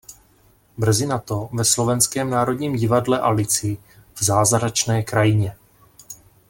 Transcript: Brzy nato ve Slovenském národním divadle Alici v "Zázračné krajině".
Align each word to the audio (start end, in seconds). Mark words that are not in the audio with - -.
Brzy 0.77 1.05
nato 1.07 1.49
ve 1.53 1.65
Slovenském 1.65 2.29
národním 2.29 2.75
divadle 2.75 3.19
Alici 3.19 3.77
v 4.15 4.23
"Zázračné 4.23 5.03
krajině". 5.03 5.55